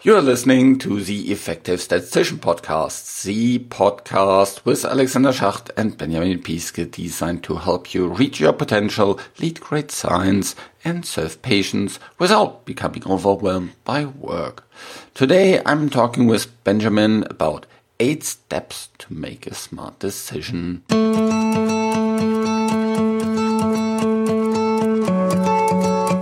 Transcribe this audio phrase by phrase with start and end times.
[0.00, 6.88] You're listening to the Effective Statistician Podcast, the podcast with Alexander Schacht and Benjamin Piske
[6.88, 13.02] designed to help you reach your potential, lead great science, and serve patients without becoming
[13.08, 14.68] overwhelmed by work.
[15.14, 17.66] Today I'm talking with Benjamin about
[17.98, 20.84] eight steps to make a smart decision.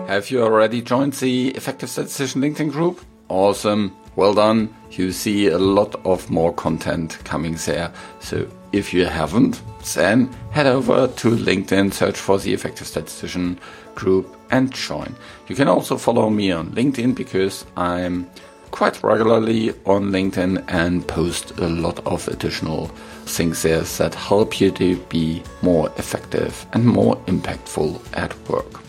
[0.08, 3.02] Have you already joined the Effective Statistician LinkedIn group?
[3.28, 3.96] Awesome.
[4.14, 4.74] Well done.
[4.92, 7.92] You see a lot of more content coming there.
[8.20, 9.60] So if you haven't,
[9.94, 13.58] then head over to LinkedIn, search for the Effective Statistician
[13.94, 15.14] group and join.
[15.48, 18.30] You can also follow me on LinkedIn because I'm
[18.70, 22.88] quite regularly on LinkedIn and post a lot of additional
[23.24, 28.85] things there that help you to be more effective and more impactful at work.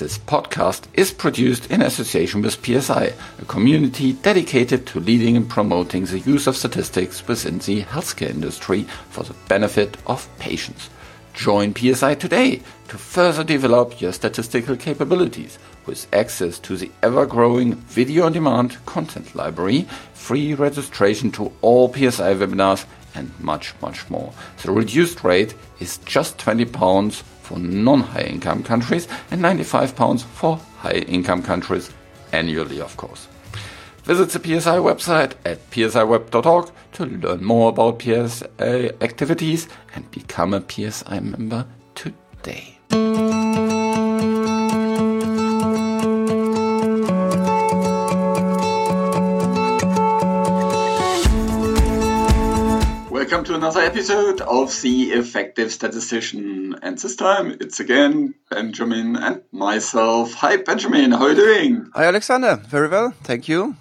[0.00, 6.06] This podcast is produced in association with PSI, a community dedicated to leading and promoting
[6.06, 10.88] the use of statistics within the healthcare industry for the benefit of patients.
[11.34, 17.74] Join PSI today to further develop your statistical capabilities with access to the ever growing
[17.74, 24.32] video on demand content library, free registration to all PSI webinars, and much, much more.
[24.62, 30.60] The reduced rate is just 20 pounds for non-high income countries and 95 pounds for
[30.78, 31.90] high income countries
[32.32, 33.28] annually, of course.
[34.04, 40.64] Visit the PSI website at psiweb.org to learn more about PSI activities and become a
[40.68, 42.79] PSI member today.
[53.60, 56.76] Another episode of The Effective Statistician.
[56.80, 60.32] And this time it's again Benjamin and myself.
[60.32, 61.10] Hi, Benjamin.
[61.12, 61.90] How are you doing?
[61.94, 62.56] Hi, Alexander.
[62.56, 63.10] Very well.
[63.22, 63.76] Thank you.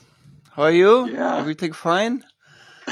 [0.52, 1.08] How are you?
[1.08, 1.38] Yeah.
[1.38, 2.26] Everything fine?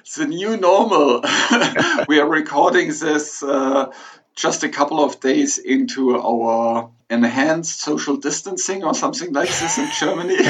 [0.00, 1.22] it's the new normal.
[2.08, 3.92] we are recording this uh,
[4.34, 9.88] just a couple of days into our enhanced social distancing or something like this in
[10.00, 10.34] Germany.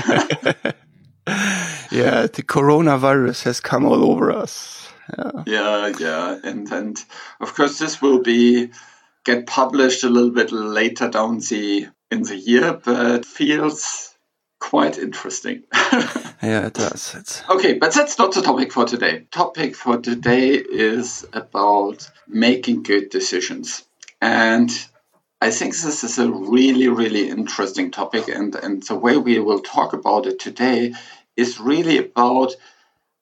[1.93, 4.86] yeah, the coronavirus has come all over us.
[5.19, 6.39] Yeah, yeah, yeah.
[6.43, 7.05] And and
[7.41, 8.71] of course this will be
[9.25, 14.17] get published a little bit later down the in the year, but feels
[14.61, 15.63] quite interesting.
[16.43, 17.15] yeah, it does.
[17.15, 17.43] It's...
[17.49, 19.27] Okay, but that's not the topic for today.
[19.31, 23.85] Topic for today is about making good decisions.
[24.21, 24.71] And
[25.41, 28.29] I think this is a really, really interesting topic.
[28.29, 30.95] And, and the way we will talk about it today
[31.37, 32.55] is really about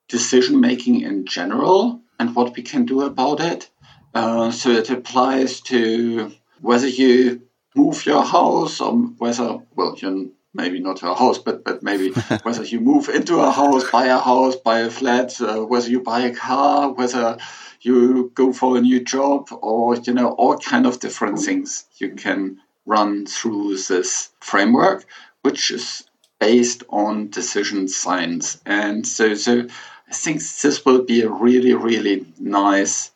[0.07, 3.69] decision making in general and what we can do about it.
[4.13, 7.41] Uh, so it applies to whether you
[7.75, 12.11] move your house or whether, well, you're maybe not a house, but, but maybe
[12.43, 16.01] whether you move into a house, buy a house, buy a flat, uh, whether you
[16.01, 17.37] buy a car, whether
[17.81, 22.15] you go for a new job or, you know, all kind of different things you
[22.15, 25.05] can run through this framework,
[25.41, 26.07] which is
[26.39, 28.61] based on decision science.
[28.65, 29.67] And so, so
[30.15, 33.11] think this will be a really, really nice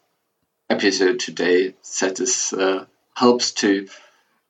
[0.69, 3.87] episode today that is, uh, helps to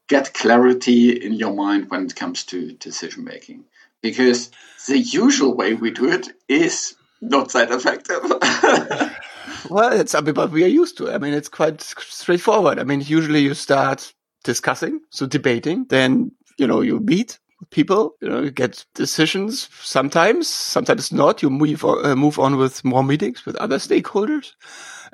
[0.08, 3.64] get clarity in your mind when it comes to decision making.
[4.02, 4.50] Because
[4.88, 8.22] the usual way we do it is not that effective.
[9.70, 11.12] well, it's something but we are used to.
[11.12, 12.80] I mean, it's quite straightforward.
[12.80, 17.40] I mean, usually you start discussing, so debating, then, you know, you meet
[17.70, 21.42] people, you know, get decisions sometimes, sometimes not.
[21.42, 24.54] You move on, uh, move on with more meetings with other stakeholders,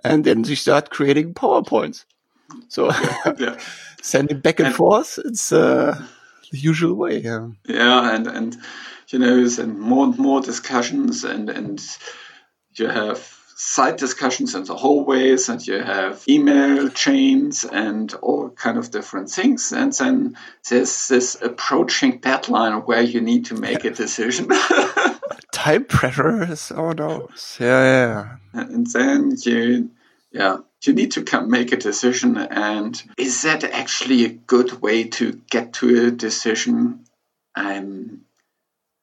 [0.03, 2.05] and then you start creating PowerPoints.
[2.69, 2.91] So
[3.37, 3.57] yeah.
[4.01, 5.99] sending back and, and forth, it's uh,
[6.51, 7.19] the usual way.
[7.19, 7.49] Yeah.
[7.67, 8.57] Yeah, and and
[9.09, 11.83] you know, and more and more discussions, and and
[12.75, 18.77] you have side discussions in the hallways and you have email chains and all kind
[18.77, 19.71] of different things.
[19.71, 20.37] And then
[20.69, 23.91] there's this approaching deadline where you need to make yeah.
[23.91, 24.49] a decision.
[25.53, 27.29] Time pressure is oh no.
[27.57, 28.61] Yeah yeah.
[28.61, 29.89] And then you
[30.31, 32.35] yeah you need to come make a decision.
[32.37, 37.05] And is that actually a good way to get to a decision?
[37.55, 38.24] I'm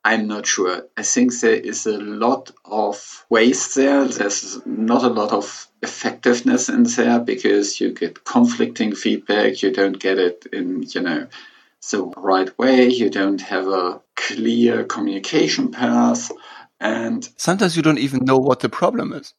[0.05, 0.87] I'm not sure.
[0.97, 4.05] I think there is a lot of waste there.
[4.07, 9.63] There's not a lot of effectiveness in there because you get conflicting feedback.
[9.63, 11.29] You don't get it in, you know,
[11.91, 12.89] the right way.
[12.89, 16.33] You don't have a clear communication path.
[16.81, 19.35] And sometimes you don't even know what the problem is.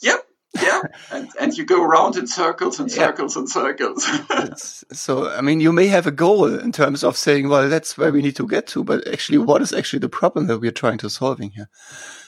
[0.00, 0.24] Yep.
[0.60, 3.40] Yeah, and, and you go around in circles and circles yeah.
[3.40, 4.84] and circles.
[4.92, 8.12] so, I mean, you may have a goal in terms of saying, well, that's where
[8.12, 10.98] we need to get to, but actually, what is actually the problem that we're trying
[10.98, 11.70] to solving here?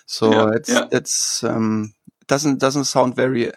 [0.06, 0.86] So yeah, it's, yeah.
[0.90, 1.94] it's, um,
[2.26, 3.52] doesn't, doesn't sound very,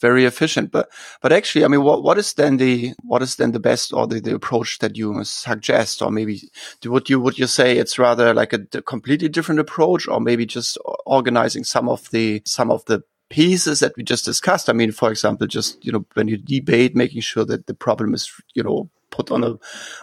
[0.00, 0.72] very efficient.
[0.72, 0.88] But,
[1.20, 4.06] but actually, I mean, what, what is then the, what is then the best or
[4.06, 6.00] the, the approach that you suggest?
[6.00, 6.40] Or maybe
[6.84, 10.46] would you, would you say it's rather like a, a completely different approach or maybe
[10.46, 14.68] just organizing some of the, some of the pieces that we just discussed.
[14.68, 18.14] I mean, for example, just, you know, when you debate, making sure that the problem
[18.14, 19.54] is, you know, put on a,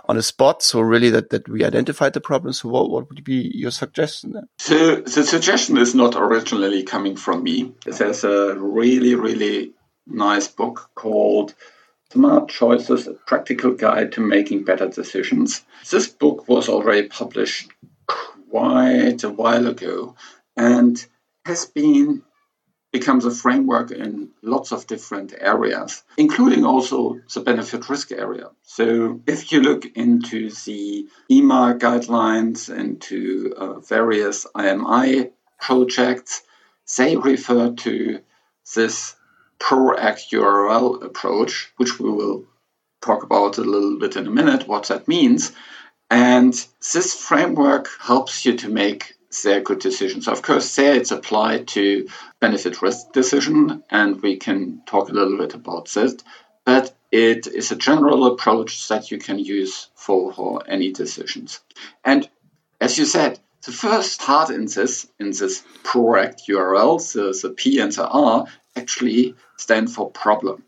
[0.06, 0.64] on a spot.
[0.64, 2.54] So really that, that we identified the problem.
[2.54, 4.48] So what, what would be your suggestion then?
[4.58, 7.74] So the suggestion is not originally coming from me.
[7.86, 9.74] There's a really, really
[10.08, 11.54] nice book called
[12.12, 15.64] Smart Choices, a practical guide to making better decisions.
[15.90, 17.72] This book was already published
[18.08, 20.16] quite a while ago
[20.56, 21.04] and
[21.46, 22.22] has been
[22.94, 28.52] becomes a framework in lots of different areas, including also the benefit risk area.
[28.62, 36.44] So if you look into the EMA guidelines, into uh, various IMI projects,
[36.96, 38.20] they refer to
[38.76, 39.16] this
[39.60, 42.46] PROACT URL approach, which we will
[43.02, 45.52] talk about a little bit in a minute, what that means.
[46.12, 46.54] And
[46.94, 50.28] this framework helps you to make their good decisions.
[50.28, 52.08] Of course, there it's applied to
[52.40, 56.22] benefit risk decision, and we can talk a little bit about that.
[56.66, 61.60] But it is a general approach that you can use for, for any decisions.
[62.04, 62.30] And
[62.80, 67.80] as you said, the first part in this in this PROACT URL, the, the P
[67.80, 68.46] and the R
[68.76, 70.64] actually stand for problem.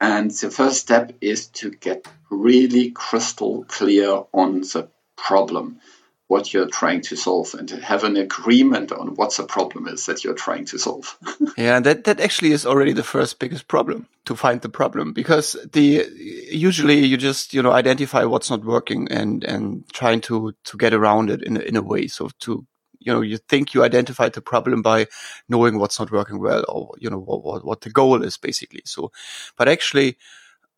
[0.00, 5.80] And the first step is to get really crystal clear on the problem
[6.28, 10.24] what you're trying to solve and have an agreement on what the problem is that
[10.24, 11.18] you're trying to solve.
[11.58, 15.54] yeah, that that actually is already the first biggest problem to find the problem because
[15.72, 16.06] the
[16.50, 20.94] usually you just you know identify what's not working and and trying to to get
[20.94, 22.66] around it in a, in a way so to
[23.00, 25.06] you know you think you identified the problem by
[25.50, 28.82] knowing what's not working well or you know what what, what the goal is basically
[28.86, 29.12] so
[29.58, 30.16] but actually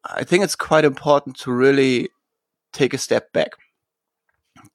[0.05, 2.11] I think it's quite important to really
[2.73, 3.53] take a step back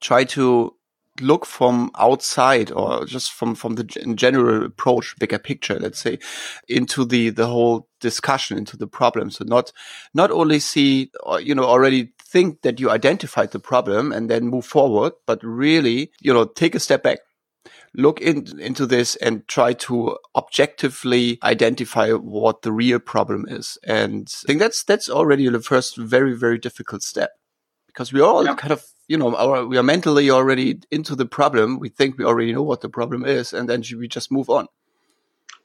[0.02, 0.76] try to
[1.20, 6.18] look from outside or just from from the general approach bigger picture let's say
[6.70, 9.30] into the the whole discussion into the problem.
[9.30, 9.72] So not
[10.14, 14.48] not only see or you know already think that you identified the problem and then
[14.48, 17.20] move forward but really you know take a step back.
[17.94, 23.78] Look in, into this and try to objectively identify what the real problem is.
[23.84, 27.32] And i think that's that's already the first very very difficult step
[27.88, 28.56] because we all yeah.
[28.56, 31.80] kind of you know, our, we are mentally already into the problem.
[31.80, 34.68] We think we already know what the problem is, and then we just move on.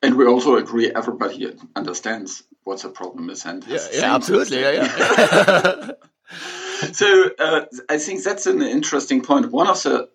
[0.02, 4.72] And we also agree everybody understands what the problem is and yeah, yeah absolutely, yeah,
[4.72, 5.90] yeah.
[6.92, 9.52] so uh, I think that's an interesting point.
[9.52, 10.08] One of the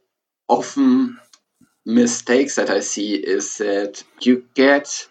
[0.49, 1.17] often
[1.85, 5.07] mistakes that I see is that you get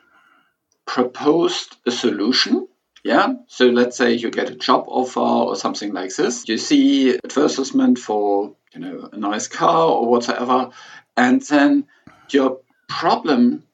[0.87, 2.69] proposed a solution
[3.05, 3.35] yeah.
[3.47, 6.49] So let's say you get a job offer or something like this.
[6.49, 10.71] You see advertisement for, you know, a nice car or whatever.
[11.17, 11.87] And then
[12.31, 13.65] your problem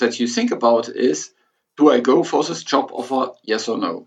[0.00, 1.30] that you think about is,
[1.76, 3.32] do I go for this job offer?
[3.42, 4.06] Yes or no?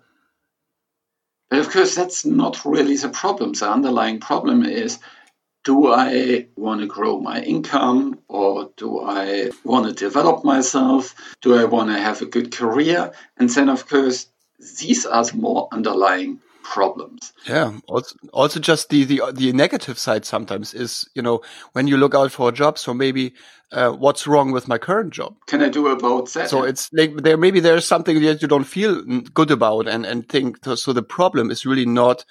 [1.49, 3.53] But of course, that's not really the problem.
[3.53, 4.99] The underlying problem is,
[5.63, 11.13] do I want to grow my income or do I want to develop myself?
[11.41, 13.11] Do I want to have a good career?
[13.37, 14.27] And then, of course,
[14.79, 17.31] these are the more underlying problems.
[17.47, 17.79] Yeah.
[17.87, 22.13] Also, also just the, the, the negative side sometimes is, you know, when you look
[22.13, 23.33] out for a job, so maybe,
[23.71, 25.35] uh, what's wrong with my current job?
[25.45, 26.49] Can I do about that?
[26.49, 29.01] So it's like there, maybe there's something that you don't feel
[29.33, 32.25] good about and, and think, so the problem is really not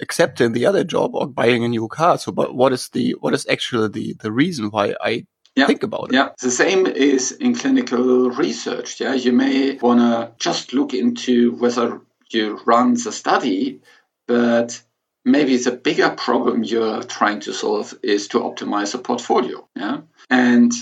[0.00, 2.16] accepting the other job or buying a new car.
[2.16, 5.66] So, but what is the, what is actually the, the reason why I yeah.
[5.66, 6.14] think about it.
[6.14, 9.00] Yeah, the same is in clinical research.
[9.00, 13.80] Yeah, you may want to just look into whether you run the study,
[14.26, 14.82] but
[15.24, 19.66] maybe the bigger problem you're trying to solve is to optimize a portfolio.
[19.74, 20.72] Yeah, and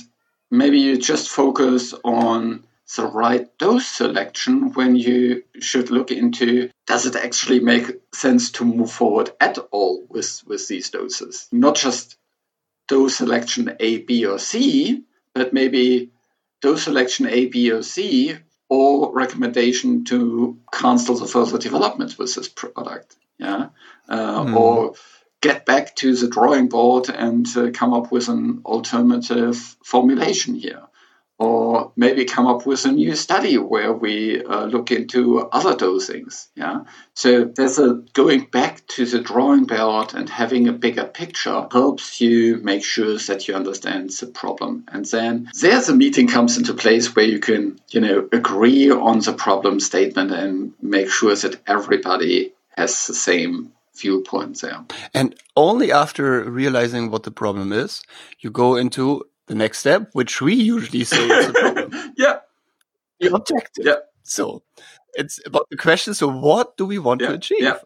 [0.50, 2.64] maybe you just focus on
[2.97, 8.64] the right dose selection when you should look into does it actually make sense to
[8.64, 11.49] move forward at all with, with these doses?
[11.50, 12.19] Not just
[12.88, 16.11] dose selection A, B, or C, but maybe
[16.61, 18.37] dose selection A, B, or C,
[18.69, 23.17] or recommendation to cancel the further development with this product.
[23.38, 23.69] Yeah,
[24.09, 24.57] uh, mm.
[24.57, 24.95] or
[25.41, 30.83] get back to the drawing board and uh, come up with an alternative formulation here.
[31.38, 36.49] Or maybe come up with a new study where we uh, look into other dosings.
[36.55, 36.85] Yeah.
[37.14, 42.21] So there's a going back to the drawing board and having a bigger picture helps
[42.21, 44.85] you make sure that you understand the problem.
[44.88, 49.19] And then there's a meeting comes into place where you can, you know, agree on
[49.21, 54.85] the problem statement and make sure that everybody has the same viewpoint there.
[55.12, 58.03] And only after realizing what the problem is,
[58.41, 62.12] you go into the next step, which we usually say is the problem.
[62.16, 62.38] yeah.
[63.20, 63.84] The objective.
[63.86, 63.96] Yeah.
[64.22, 64.62] So
[65.14, 66.14] it's about the question.
[66.14, 67.28] So what do we want yeah.
[67.28, 67.62] to achieve?
[67.62, 67.78] Yeah.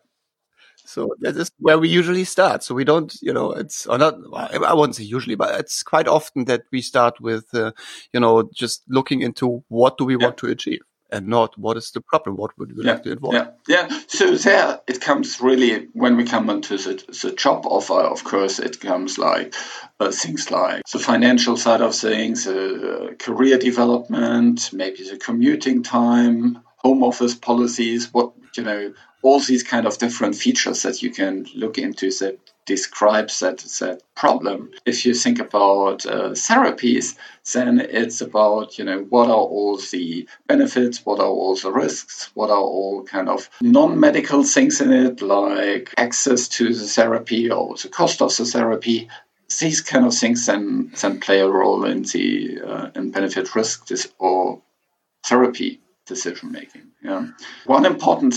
[0.84, 2.62] So that is where we usually start.
[2.62, 4.14] So we don't, you know, it's or not.
[4.34, 7.72] I wouldn't say usually, but it's quite often that we start with, uh,
[8.14, 10.24] you know, just looking into what do we yeah.
[10.24, 13.12] want to achieve and not what is the problem, what would we yeah, like to
[13.12, 13.34] avoid.
[13.34, 14.00] Yeah, yeah.
[14.06, 18.58] So there it comes really when we come into the, the job offer, of course,
[18.58, 19.54] it comes like
[20.00, 26.62] uh, things like the financial side of things, uh, career development, maybe the commuting time,
[26.78, 28.92] home office policies, what, you know,
[29.22, 34.02] all these kind of different features that you can look into that describes that, that
[34.14, 34.70] problem.
[34.86, 37.16] If you think about uh, therapies,
[37.52, 42.30] then it's about, you know, what are all the benefits, what are all the risks,
[42.34, 47.74] what are all kind of non-medical things in it, like access to the therapy or
[47.76, 49.08] the cost of the therapy.
[49.58, 53.90] These kind of things then, then play a role in the uh, in benefit risk
[54.18, 54.60] or
[55.24, 56.88] therapy decision making.
[57.02, 57.28] Yeah.
[57.66, 58.34] One important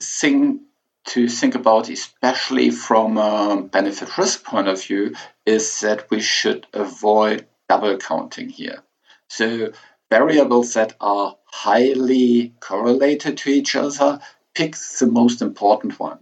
[0.00, 0.60] thing
[1.06, 5.14] to think about, especially from a benefit risk point of view,
[5.46, 8.82] is that we should avoid double counting here.
[9.28, 9.72] So,
[10.10, 14.20] variables that are highly correlated to each other,
[14.54, 16.18] pick the most important one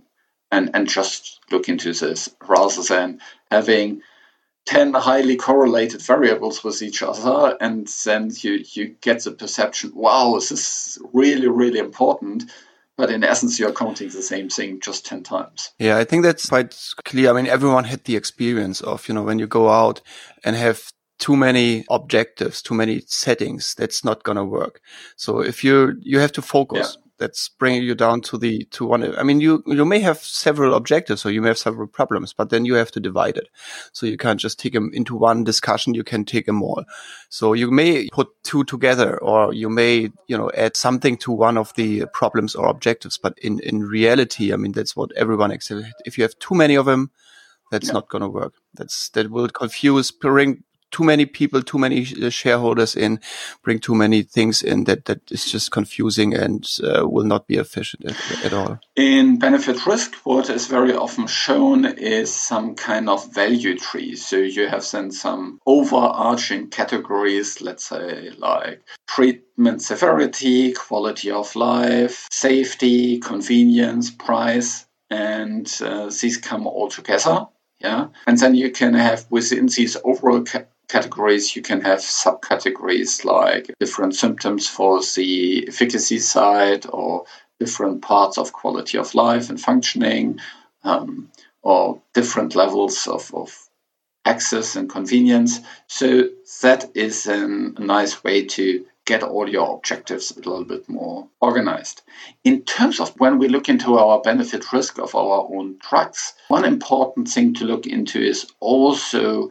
[0.51, 4.03] and, and just look into this rather than having
[4.67, 10.35] 10 highly correlated variables with each other and then you, you get the perception wow
[10.35, 12.45] this is really really important.
[12.97, 15.71] But in essence you're counting the same thing just 10 times.
[15.79, 17.31] Yeah i think that's quite clear.
[17.31, 20.01] I mean everyone had the experience of you know when you go out
[20.45, 24.81] and have too many objectives too many settings that's not going to work.
[25.17, 26.97] So if you you have to focus.
[26.97, 30.19] Yeah that's bringing you down to the to one i mean you you may have
[30.19, 33.49] several objectives or you may have several problems but then you have to divide it.
[33.93, 36.85] So you can't just take them into one discussion you can take them all.
[37.29, 41.57] So you may put two together or you may you know add something to one
[41.57, 45.89] of the problems or objectives but in in reality i mean that's what everyone accepts
[46.05, 47.11] if you have too many of them
[47.71, 47.95] that's yeah.
[47.95, 48.55] not going to work.
[48.75, 50.63] That's that will confuse bring
[50.97, 53.21] too many people, too many uh, shareholders in,
[53.63, 57.57] bring too many things in that that is just confusing and uh, will not be
[57.57, 58.79] efficient at, at, all.
[58.97, 64.17] In benefit risk, what is very often shown is some kind of value tree.
[64.17, 72.27] So you have then some overarching categories, let's say like treatment severity, quality of life,
[72.31, 77.49] safety, convenience, price, and uh, these come all together.
[77.81, 78.07] Yeah.
[78.27, 83.71] And then you can have within these overall ca- categories, you can have subcategories like
[83.81, 87.25] different symptoms for the efficacy side or
[87.59, 90.39] different parts of quality of life and functioning,
[90.85, 91.31] um,
[91.63, 93.69] or different levels of, of
[94.25, 95.61] access and convenience.
[95.87, 96.29] So
[96.63, 102.03] that is a nice way to get all your objectives a little bit more organized.
[102.45, 106.65] In terms of when we look into our benefit risk of our own drugs, one
[106.65, 109.51] important thing to look into is also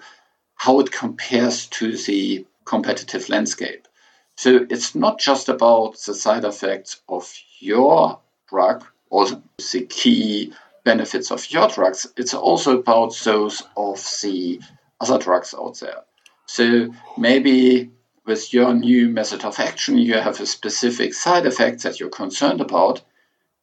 [0.55, 3.87] how it compares to the competitive landscape.
[4.35, 8.19] So it's not just about the side effects of your
[8.49, 9.27] drug or
[9.71, 14.61] the key benefits of your drugs, it's also about those of the
[14.99, 16.01] other drugs out there.
[16.45, 17.91] So maybe
[18.25, 22.61] with your new method of action, you have a specific side effect that you're concerned
[22.61, 23.01] about,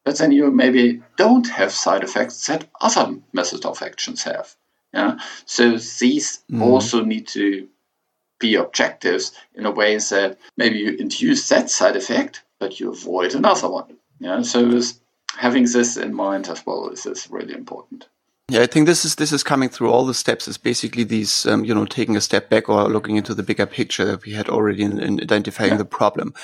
[0.04, 4.54] but then you maybe don't have side effects that other methods of actions have.
[4.92, 5.18] Yeah.
[5.46, 6.62] So these mm.
[6.62, 7.68] also need to
[8.38, 13.34] be objectives in a way that maybe you induce that side effect, but you avoid
[13.34, 13.96] another one.
[14.18, 14.42] Yeah.
[14.42, 14.80] So
[15.36, 18.08] having this in mind as well is, is really important.
[18.52, 20.46] Yeah, I think this is this is coming through all the steps.
[20.46, 23.64] Is basically these, um, you know, taking a step back or looking into the bigger
[23.64, 25.78] picture that we had already in, in identifying yeah.
[25.78, 26.34] the problem.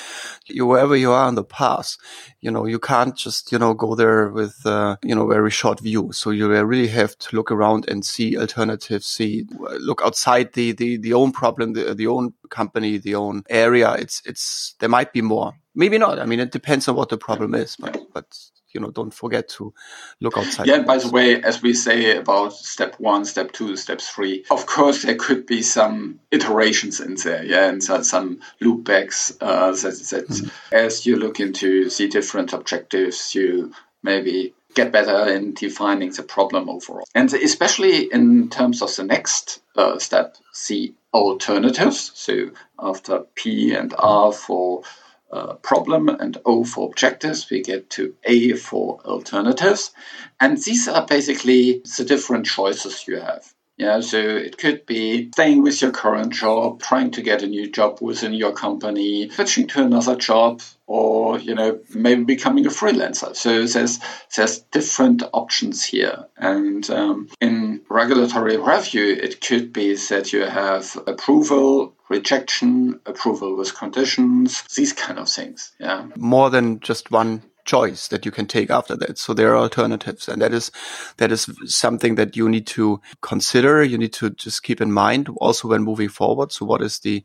[0.47, 1.99] You, wherever you are on the path,
[2.41, 5.81] you know, you can't just you know go there with uh, you know very short
[5.81, 6.11] view.
[6.12, 9.07] So you really have to look around and see alternatives.
[9.07, 9.45] See,
[9.79, 13.93] look outside the the the own problem, the the own company, the own area.
[13.93, 15.53] It's it's there might be more.
[15.75, 16.19] Maybe not.
[16.19, 18.35] I mean, it depends on what the problem is, but but
[18.73, 19.73] you know, don't forget to
[20.21, 20.67] look outside.
[20.67, 24.67] Yeah, by the way, as we say about step one, step two, step three, of
[24.67, 29.99] course, there could be some iterations in there, yeah, and so, some loopbacks uh, that,
[30.11, 30.49] that mm-hmm.
[30.75, 33.73] as you look into the different objectives, you
[34.03, 37.05] maybe get better in defining the problem overall.
[37.15, 40.37] And especially in terms of the next uh, step,
[40.69, 42.13] the alternatives.
[42.15, 44.83] So after P and R for
[45.30, 49.92] uh, problem and O for objectives, we get to A for alternatives.
[50.40, 53.52] And these are basically the different choices you have.
[53.78, 57.70] Yeah, so it could be staying with your current job, trying to get a new
[57.70, 63.37] job within your company, switching to another job, or you know maybe becoming a freelancer.
[63.37, 64.00] So there's
[64.35, 70.99] there's different options here, and um, in regulatory review, it could be that you have
[71.06, 75.73] approval, rejection, approval with conditions, these kind of things.
[75.79, 79.19] Yeah, more than just one choice that you can take after that.
[79.19, 80.73] So there are alternatives and that is,
[81.19, 83.83] that is something that you need to consider.
[83.85, 86.50] You need to just keep in mind also when moving forward.
[86.50, 87.23] So what is the,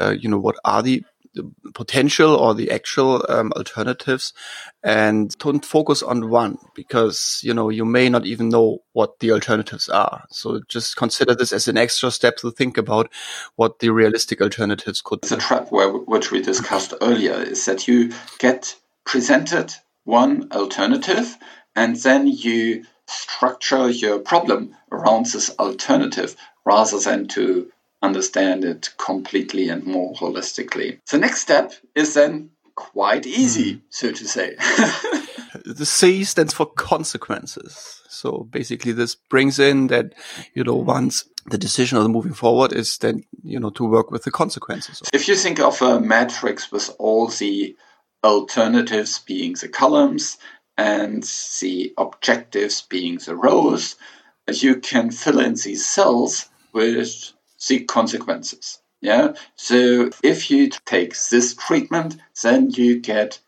[0.00, 4.32] uh, you know, what are the the potential or the actual um, alternatives
[4.82, 9.30] and don't focus on one because you know you may not even know what the
[9.30, 10.24] alternatives are.
[10.30, 13.10] So just consider this as an extra step to think about
[13.56, 18.12] what the realistic alternatives could the trap where, which we discussed earlier is that you
[18.38, 21.36] get presented one alternative
[21.76, 27.70] and then you structure your problem around this alternative rather than to
[28.02, 30.98] understand it completely and more holistically.
[31.10, 33.80] The next step is then quite easy, mm.
[33.90, 34.56] so to say.
[35.64, 38.02] the C stands for consequences.
[38.08, 40.14] So basically this brings in that,
[40.54, 44.24] you know, once the decision of moving forward is then, you know, to work with
[44.24, 45.02] the consequences.
[45.12, 47.76] If you think of a matrix with all the
[48.24, 50.38] alternatives being the columns
[50.76, 51.22] and
[51.60, 53.96] the objectives being the rows,
[54.48, 57.32] you can fill in these cells with
[57.68, 58.78] the consequences.
[59.00, 59.34] Yeah.
[59.56, 63.40] So if you take this treatment, then you get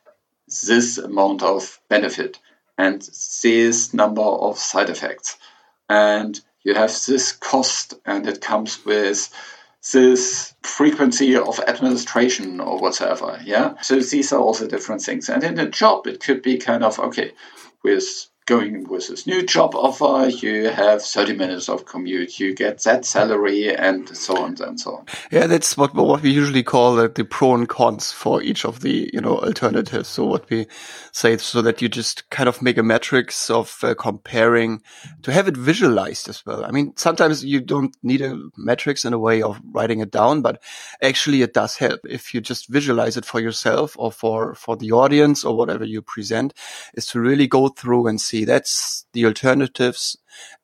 [0.67, 2.39] this amount of benefit
[2.79, 3.03] and
[3.43, 5.37] this number of side effects.
[5.89, 9.31] And you have this cost, and it comes with
[9.93, 13.41] this frequency of administration or whatever.
[13.45, 13.75] Yeah.
[13.83, 15.29] So these are also different things.
[15.29, 17.33] And in a job, it could be kind of okay,
[17.83, 22.83] with going with this new job offer, you have 30 minutes of commute, you get
[22.83, 25.07] that salary, and so on and so on.
[25.31, 28.81] Yeah, that's what what we usually call the, the pro and cons for each of
[28.81, 30.09] the you know alternatives.
[30.09, 30.67] So what we
[31.13, 34.83] say so that you just kind of make a matrix of uh, comparing
[35.23, 36.65] to have it visualized as well.
[36.65, 40.43] I mean, sometimes you don't need a matrix in a way of writing it down,
[40.43, 40.61] but
[41.01, 44.91] actually it does help if you just visualize it for yourself or for for the
[44.91, 46.55] audience or whatever you present,
[46.95, 48.45] is to really go through and see see.
[48.45, 50.19] That's the alternatives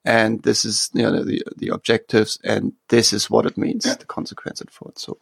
[0.05, 3.95] and this is you know the the objectives and this is what it means yeah.
[3.95, 4.89] the consequence for.
[4.89, 5.19] It so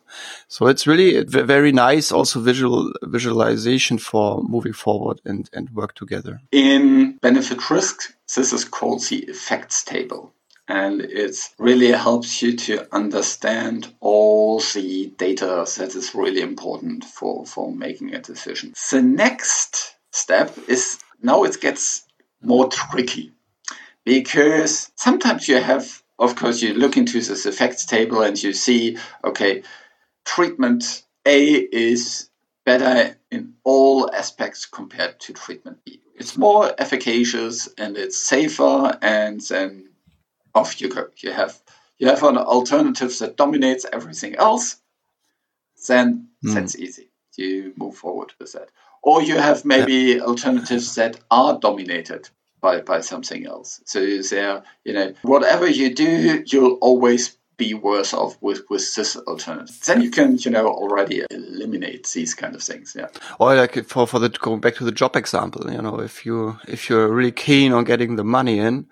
[0.48, 6.40] so it's really very nice also visual visualization for moving forward and and work together.
[6.52, 10.32] In benefit risk this is called the effects table
[10.68, 17.46] and it really helps you to understand all the data that is really important for
[17.46, 18.72] for making a decision.
[18.90, 22.05] The next step is now it gets
[22.42, 23.32] more tricky
[24.04, 28.98] because sometimes you have, of course, you look into this effects table and you see,
[29.24, 29.62] okay,
[30.24, 32.30] treatment A is
[32.64, 36.00] better in all aspects compared to treatment B.
[36.14, 39.90] It's more efficacious and it's safer, and then
[40.54, 41.08] off you go.
[41.18, 41.60] You have
[41.98, 44.76] you have an alternative that dominates everything else.
[45.86, 46.54] Then mm.
[46.54, 47.10] that's easy.
[47.36, 48.70] You move forward with that.
[49.06, 52.28] Or you have maybe alternatives that are dominated
[52.60, 53.80] by, by something else.
[53.84, 59.16] So there, you know, whatever you do, you'll always be worse off with, with this
[59.16, 59.78] alternative.
[59.86, 62.96] Then you can, you know, already eliminate these kind of things.
[62.98, 63.06] Yeah.
[63.38, 66.58] Or like for, for the, going back to the job example, you know, if you,
[66.66, 68.88] if you're really keen on getting the money in,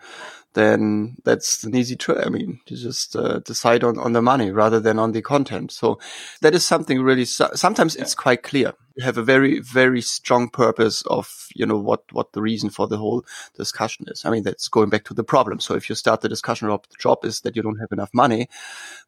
[0.52, 2.24] then that's an easy trick.
[2.24, 5.72] I mean, you just uh, decide on, on the money rather than on the content.
[5.72, 5.98] So
[6.40, 8.02] that is something really, sometimes yeah.
[8.02, 12.42] it's quite clear have a very very strong purpose of you know what what the
[12.42, 13.24] reason for the whole
[13.56, 14.24] discussion is.
[14.24, 15.60] I mean that's going back to the problem.
[15.60, 18.10] So if you start the discussion about the job is that you don't have enough
[18.12, 18.48] money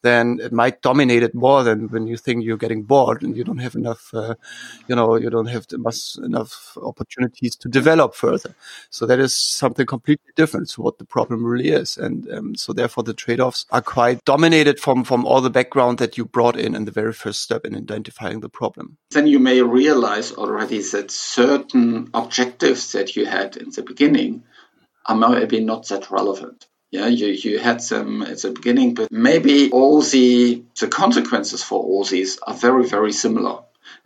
[0.02, 3.44] then it might dominate it more than when you think you're getting bored and you
[3.44, 4.34] don't have enough uh,
[4.88, 5.66] you know you don't have
[6.22, 8.54] enough opportunities to develop further.
[8.90, 11.96] So that is something completely different to what the problem really is.
[11.96, 16.16] And um, so therefore the trade-offs are quite dominated from from all the background that
[16.16, 18.96] you brought in in the very first step in identifying the problem.
[19.10, 24.42] Then you may realize already that certain objectives that you had in the beginning
[25.06, 26.66] are maybe not that relevant.
[26.90, 31.80] Yeah, you, you had them at the beginning, but maybe all the the consequences for
[31.82, 33.56] all these are very, very similar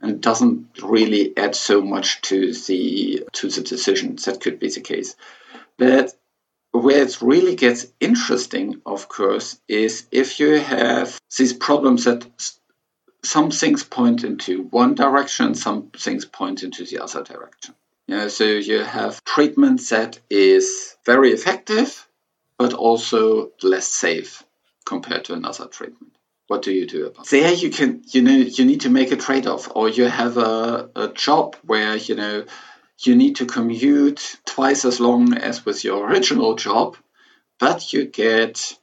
[0.00, 4.24] and doesn't really add so much to the to the decisions.
[4.24, 5.14] That could be the case.
[5.76, 6.14] But
[6.72, 12.26] where it really gets interesting, of course, is if you have these problems that
[13.22, 17.74] some things point into one direction, some things point into the other direction.
[18.06, 22.08] Yeah, so you have treatment that is very effective,
[22.58, 24.44] but also less safe
[24.84, 26.12] compared to another treatment.
[26.48, 27.30] What do you do about it?
[27.30, 30.90] There you can, you know, you need to make a trade-off, or you have a,
[30.96, 32.44] a job where, you know,
[32.98, 36.96] you need to commute twice as long as with your original job,
[37.58, 38.76] but you get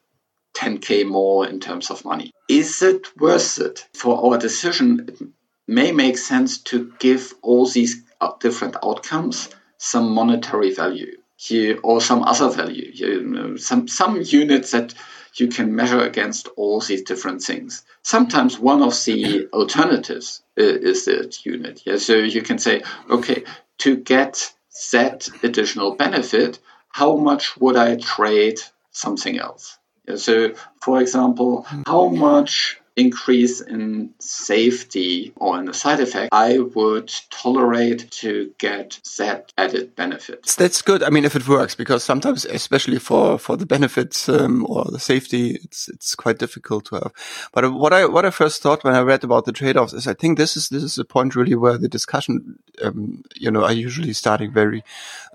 [0.57, 2.33] 10k more in terms of money.
[2.49, 3.87] Is it worth it?
[3.93, 5.21] For our decision, it
[5.67, 12.01] may make sense to give all these uh, different outcomes some monetary value here, or
[12.01, 14.95] some other value, you some, some units that
[15.35, 17.83] you can measure against all these different things.
[18.01, 21.83] Sometimes one of the alternatives is that unit.
[21.85, 23.43] Yeah, so you can say, okay,
[23.79, 24.51] to get
[24.91, 26.57] that additional benefit,
[26.89, 28.59] how much would I trade
[28.91, 29.76] something else?
[30.15, 32.19] So, for example, how hmm.
[32.19, 39.53] much increase in safety or in the side effect, I would tolerate to get that
[39.57, 40.55] added benefit.
[40.57, 41.03] That's good.
[41.03, 44.99] I mean, if it works, because sometimes, especially for for the benefits um, or the
[44.99, 47.13] safety, it's it's quite difficult to have.
[47.53, 50.07] But what I what I first thought when I read about the trade offs is
[50.07, 53.63] I think this is this is the point really where the discussion, um, you know,
[53.63, 54.83] are usually starting very.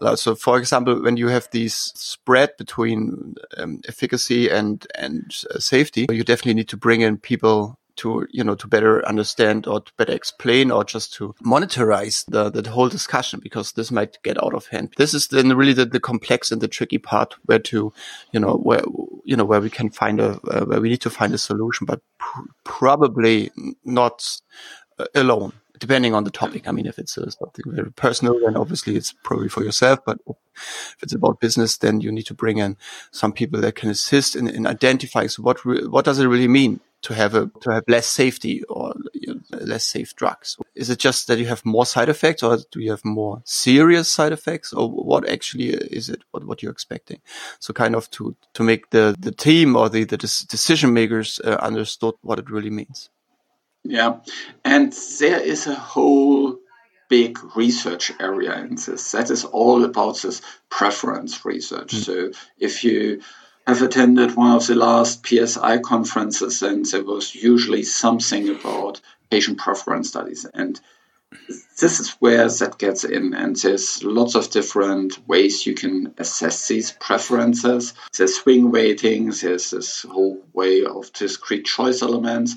[0.01, 0.18] Loud.
[0.18, 5.22] So, for example, when you have these spread between um, efficacy and and
[5.55, 7.52] uh, safety, you definitely need to bring in people
[7.97, 12.51] to you know to better understand or to better explain or just to monitorize the
[12.51, 15.85] the whole discussion because this might get out of hand this is then really the,
[15.85, 17.93] the complex and the tricky part where to
[18.33, 18.83] you know where
[19.25, 21.87] you know where we can find a uh, where we need to find a solution
[21.87, 23.51] but pr- probably
[23.85, 24.41] not
[24.99, 26.69] uh, alone depending on the topic.
[26.69, 29.99] I mean, if it's uh, something very personal, then obviously it's probably for yourself.
[30.07, 32.77] But if it's about business, then you need to bring in
[33.11, 35.59] some people that can assist in, in identifying so what
[35.91, 38.95] what does it really mean to have a to have less safety or
[39.51, 40.57] less safe drugs?
[40.75, 44.09] Is it just that you have more side effects, or do you have more serious
[44.09, 46.23] side effects, or what actually is it?
[46.31, 47.21] What what you're expecting?
[47.59, 51.57] So kind of to to make the the team or the the decision makers uh,
[51.61, 53.11] understood what it really means.
[53.85, 54.21] Yeah,
[54.65, 56.59] and there is a whole
[57.09, 59.11] big research area in this.
[59.11, 61.93] That is all about this preference research.
[61.95, 62.05] Mm.
[62.05, 63.23] So if you
[63.66, 69.59] have attended one of the last PSI conferences, and there was usually something about patient
[69.59, 70.44] preference studies.
[70.53, 70.81] And
[71.81, 73.35] this is where that gets in.
[73.35, 77.94] And there's lots of different ways you can assess these preferences.
[78.16, 82.57] There's swing weighting, there's this whole way of discrete choice elements.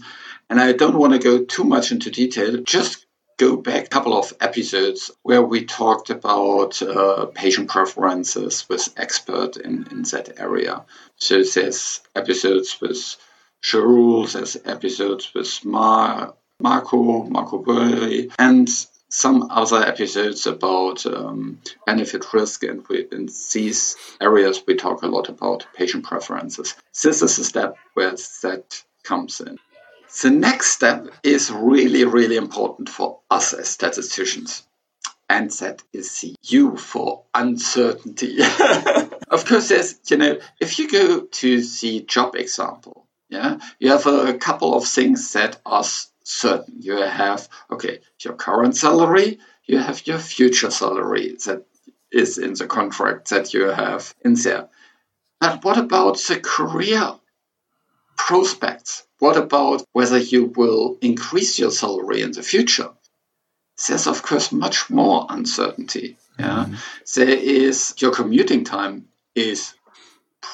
[0.49, 3.04] And I don't want to go too much into detail, just
[3.37, 9.57] go back a couple of episodes where we talked about uh, patient preferences with expert
[9.57, 10.85] in, in that area.
[11.17, 13.17] So there's episodes with
[13.63, 18.69] Shahrul, there's episodes with Mar- Marco, Marco Boeri, and
[19.09, 22.63] some other episodes about um, benefit risk.
[22.63, 26.75] And we, in these areas, we talk a lot about patient preferences.
[27.01, 28.11] This is a step where
[28.43, 29.57] that comes in.
[30.21, 34.63] The next step is really, really important for us as statisticians.
[35.27, 38.37] And that is the U for uncertainty.
[39.29, 44.05] of course, there's, you know, if you go to the job example, yeah, you have
[44.05, 45.83] a couple of things that are
[46.23, 46.75] certain.
[46.79, 51.65] You have, okay, your current salary, you have your future salary that
[52.11, 54.69] is in the contract that you have in there.
[55.41, 57.15] But what about the career
[58.15, 59.04] prospects?
[59.25, 62.91] What about whether you will increase your salary in the future?
[63.87, 66.17] There's, of course, much more uncertainty.
[66.37, 66.65] Yeah?
[66.69, 66.77] Mm.
[67.15, 69.73] There is your commuting time is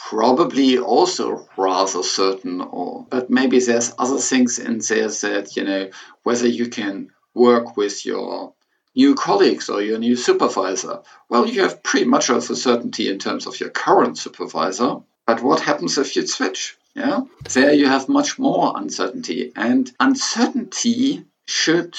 [0.10, 5.90] probably also rather certain or but maybe there's other things in there that you know
[6.24, 8.54] whether you can work with your
[8.96, 13.20] new colleagues or your new supervisor well you have pretty much of a certainty in
[13.20, 17.22] terms of your current supervisor but what happens if you switch yeah,
[17.54, 21.96] there you have much more uncertainty, and uncertainty should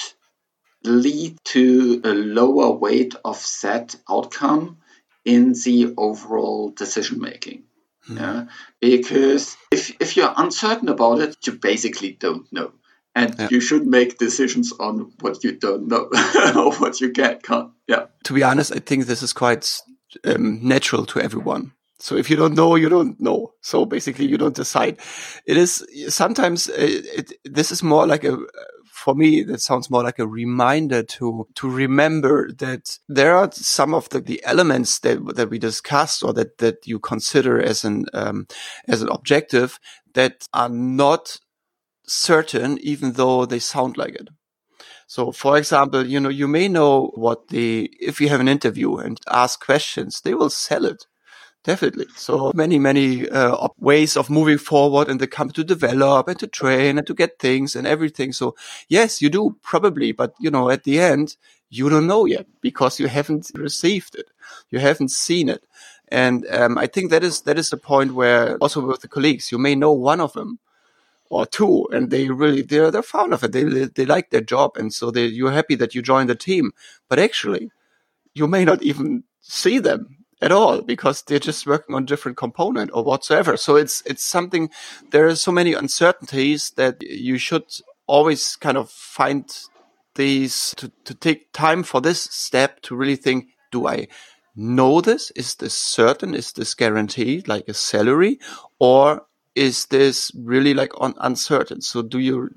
[0.83, 4.77] lead to a lower weight of that outcome
[5.25, 7.63] in the overall decision making.
[8.07, 8.19] Mm.
[8.19, 8.45] Yeah,
[8.81, 12.73] because if if you're uncertain about it, you basically don't know.
[13.15, 13.47] and yeah.
[13.51, 16.09] you should make decisions on what you don't know
[16.55, 19.81] or what you get can't yeah to be honest i think this is quite
[20.25, 21.71] um, natural to everyone
[22.03, 24.99] so if you don't know you don't know so basically you don't decide
[25.45, 28.37] it is sometimes uh, it, it, this is more like a
[28.91, 33.93] for me that sounds more like a reminder to to remember that there are some
[33.93, 38.05] of the, the elements that that we discussed or that that you consider as an
[38.13, 38.47] um,
[38.87, 39.79] as an objective
[40.13, 41.39] that are not
[42.05, 44.29] certain, even though they sound like it.
[45.07, 48.97] So, for example, you know, you may know what the, if you have an interview
[48.97, 51.05] and ask questions, they will sell it.
[51.63, 52.07] Definitely.
[52.15, 56.47] So many, many uh, ways of moving forward and they come to develop and to
[56.47, 58.33] train and to get things and everything.
[58.33, 58.55] So
[58.89, 61.37] yes, you do probably, but you know, at the end,
[61.69, 64.29] you don't know yet because you haven't received it.
[64.71, 65.63] You haven't seen it.
[66.09, 69.51] And um, I think that is that is the point where also with the colleagues,
[69.51, 70.59] you may know one of them,
[71.29, 73.51] or two, and they really they're they're fond of it.
[73.53, 76.71] They they like their job, and so they you're happy that you joined the team.
[77.09, 77.71] But actually,
[78.35, 82.91] you may not even see them at all because they're just working on different component
[82.93, 83.55] or whatsoever.
[83.55, 84.69] So it's it's something.
[85.11, 87.65] There are so many uncertainties that you should
[88.05, 89.45] always kind of find
[90.15, 94.07] these to to take time for this step to really think: Do I
[94.55, 95.31] know this?
[95.31, 96.35] Is this certain?
[96.35, 98.37] Is this guaranteed, like a salary,
[98.79, 101.81] or is this really like on uncertain?
[101.81, 102.49] So do you,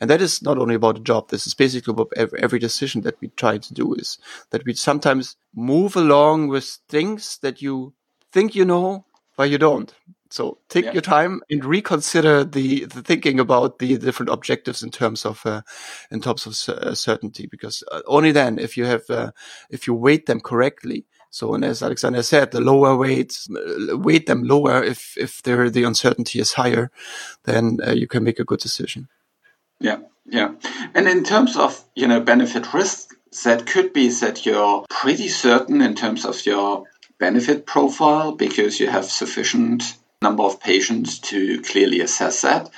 [0.00, 1.28] and that is not only about the job.
[1.28, 4.18] This is basically about every decision that we try to do is
[4.50, 7.94] that we sometimes move along with things that you
[8.32, 9.04] think you know,
[9.36, 9.92] but you don't.
[10.30, 10.92] So take yeah.
[10.92, 15.62] your time and reconsider the, the thinking about the different objectives in terms of uh,
[16.10, 16.56] in terms of
[16.96, 19.30] certainty, because uh, only then, if you have uh,
[19.70, 24.44] if you weight them correctly, so, and as Alexander said, the lower weights, weight them
[24.44, 26.90] lower if, if the uncertainty is higher,
[27.44, 29.08] then uh, you can make a good decision.
[29.80, 30.52] Yeah, yeah.
[30.94, 35.82] And in terms of, you know, benefit risk, that could be that you're pretty certain
[35.82, 36.84] in terms of your
[37.18, 39.82] benefit profile because you have sufficient
[40.22, 42.70] number of patients to clearly assess that.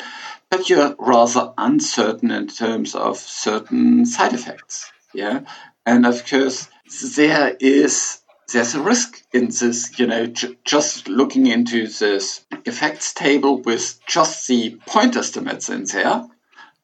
[0.50, 4.90] But you're rather uncertain in terms of certain side effects.
[5.14, 5.40] Yeah.
[5.84, 6.68] And of course,
[7.16, 8.20] there is
[8.52, 14.00] there's a risk in this, you know, j- just looking into this effects table with
[14.06, 16.26] just the point estimates in there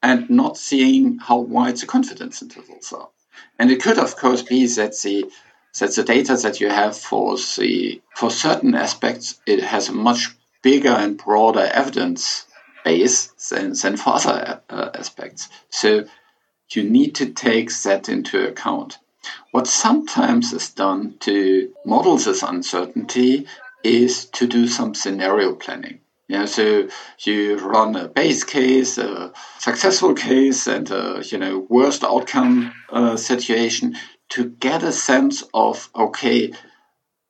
[0.03, 3.09] and not seeing how wide the confidence intervals are.
[3.57, 5.25] And it could, of course, be that the
[5.79, 10.33] that the data that you have for the for certain aspects it has a much
[10.61, 12.45] bigger and broader evidence
[12.85, 15.49] base than, than for other uh, aspects.
[15.69, 16.05] So
[16.69, 18.99] you need to take that into account.
[19.51, 23.47] What sometimes is done to model this uncertainty
[23.83, 25.99] is to do some scenario planning.
[26.27, 26.87] Yeah, so
[27.19, 33.15] you run a base case, a successful case, and a you know worst outcome uh,
[33.15, 33.95] situation
[34.29, 36.51] to get a sense of okay,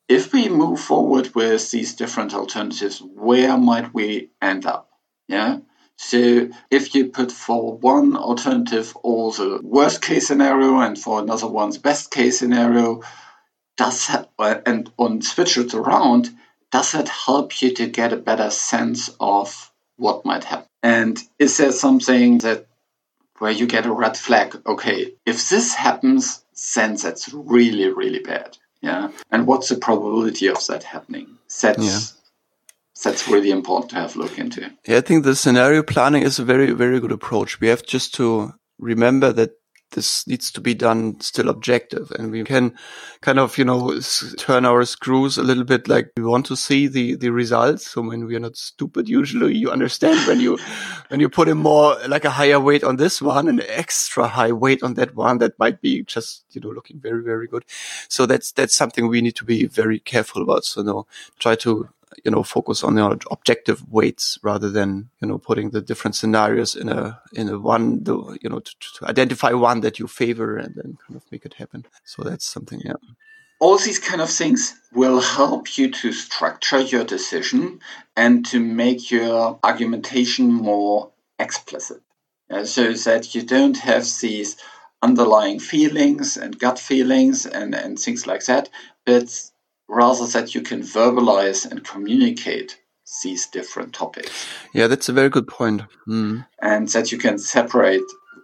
[0.07, 4.89] if we move forward with these different alternatives, where might we end up?
[5.27, 5.57] Yeah,
[5.97, 11.47] so if you put for one alternative all the worst case scenario and for another
[11.47, 13.01] one's best case scenario,
[13.77, 14.29] does that,
[14.65, 16.29] and, and switch it around,
[16.71, 20.67] does that help you to get a better sense of what might happen?
[20.83, 22.67] And is there something that
[23.39, 24.61] where you get a red flag?
[24.65, 26.43] Okay, if this happens,
[26.75, 28.57] then that's really, really bad.
[28.81, 29.11] Yeah.
[29.31, 31.37] And what's the probability of that happening?
[31.61, 32.14] That's yeah
[33.03, 34.71] that's really important to have a look into.
[34.87, 37.59] Yeah, I think the scenario planning is a very, very good approach.
[37.59, 39.51] We have just to remember that
[39.91, 42.75] this needs to be done still objective and we can
[43.21, 43.99] kind of, you know,
[44.37, 47.91] turn our screws a little bit like we want to see the, the results.
[47.91, 50.57] So when we are not stupid, usually you understand when you,
[51.07, 54.51] when you put in more, like a higher weight on this one and extra high
[54.51, 57.63] weight on that one, that might be just, you know, looking very, very good.
[58.09, 60.65] So that's, that's something we need to be very careful about.
[60.65, 61.07] So no,
[61.39, 61.89] try to
[62.23, 66.75] you know, focus on the objective weights rather than, you know, putting the different scenarios
[66.75, 70.57] in a, in a one, the, you know, to, to identify one that you favor
[70.57, 71.85] and then kind of make it happen.
[72.03, 72.93] So that's something, yeah.
[73.59, 77.79] All these kind of things will help you to structure your decision
[78.15, 82.01] and to make your argumentation more explicit.
[82.47, 84.55] Uh, so that you don't have these
[85.01, 88.69] underlying feelings and gut feelings and, and things like that,
[89.03, 89.49] but
[89.87, 92.79] rather that you can verbalize and communicate
[93.23, 94.47] these different topics.
[94.73, 95.83] Yeah, that's a very good point.
[96.07, 96.45] Mm.
[96.59, 98.01] And that you can separate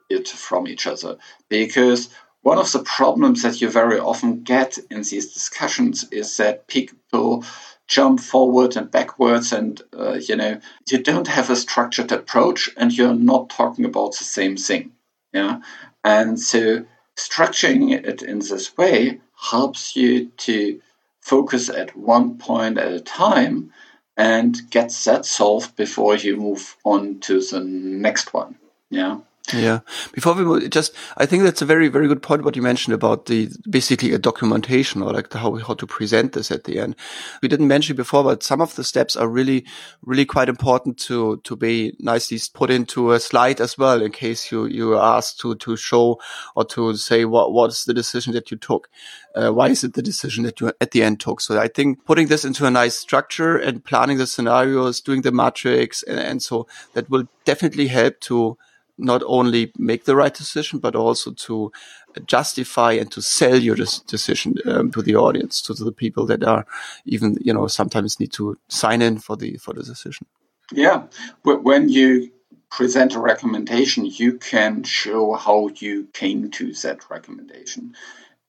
[0.09, 1.17] it from each other.
[1.49, 2.09] Because
[2.41, 7.43] one of the problems that you very often get in these discussions is that people
[7.87, 12.93] jump forward and backwards and uh, you know you don't have a structured approach and
[12.93, 14.93] you're not talking about the same thing
[15.33, 15.59] yeah
[16.05, 16.85] and so
[17.17, 20.79] structuring it in this way helps you to
[21.21, 23.71] focus at one point at a time
[24.17, 28.55] and get that solved before you move on to the next one.
[28.89, 29.19] Yeah
[29.53, 29.79] yeah.
[30.13, 33.25] Before we just, I think that's a very, very good point what you mentioned about
[33.25, 36.95] the basically a documentation or like how, how to present this at the end.
[37.41, 39.65] We didn't mention before, but some of the steps are really,
[40.03, 44.51] really quite important to, to be nicely put into a slide as well in case
[44.51, 46.21] you, you are asked to, to show
[46.55, 48.89] or to say what, what is the decision that you took?
[49.35, 51.41] Uh, why is it the decision that you at the end took?
[51.41, 55.31] So I think putting this into a nice structure and planning the scenarios, doing the
[55.31, 58.57] matrix and, and so that will definitely help to,
[59.01, 61.71] not only make the right decision, but also to
[62.25, 66.65] justify and to sell your decision um, to the audience, to the people that are
[67.05, 70.27] even, you know, sometimes need to sign in for the for the decision.
[70.71, 71.03] Yeah,
[71.43, 72.31] when you
[72.69, 77.93] present a recommendation, you can show how you came to that recommendation.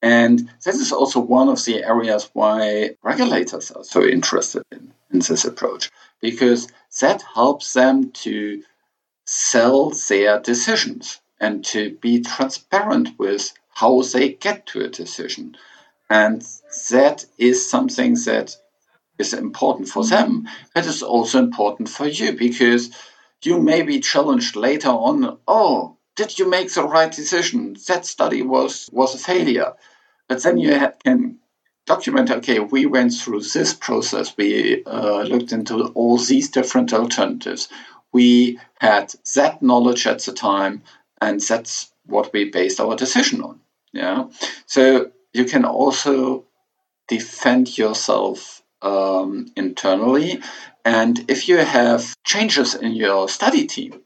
[0.01, 5.21] And this is also one of the areas why regulators are so interested in, in
[5.21, 6.69] this approach, because
[7.01, 8.63] that helps them to
[9.25, 15.57] sell their decisions and to be transparent with how they get to a decision.
[16.09, 16.47] And
[16.91, 18.57] that is something that
[19.19, 22.91] is important for them, but is also important for you because
[23.43, 27.77] you may be challenged later on, oh, did you make the right decision?
[27.89, 29.73] That study was, was a failure.
[30.29, 31.39] But then you can
[31.87, 34.37] document, okay, we went through this process.
[34.37, 37.69] We uh, looked into all these different alternatives
[38.13, 40.83] we had that knowledge at the time,
[41.21, 43.61] and that's what we based our decision on.
[43.93, 44.29] Yeah.
[44.67, 46.45] So you can also
[47.09, 50.41] defend yourself um, internally.
[50.85, 54.03] And if you have changes in your study team,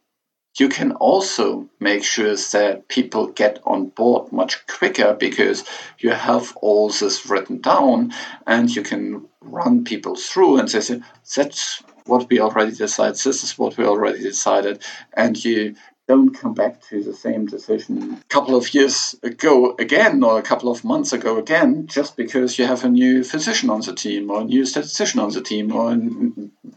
[0.58, 5.64] you can also make sure that people get on board much quicker because
[5.98, 8.12] you have all this written down
[8.46, 11.00] and you can run people through and say,
[11.34, 15.74] that's what we already decided, this is what we already decided, and you
[16.08, 20.42] don't come back to the same decision a couple of years ago again or a
[20.42, 24.30] couple of months ago again just because you have a new physician on the team
[24.30, 25.96] or a new statistician on the team or a